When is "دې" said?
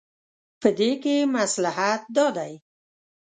0.77-0.91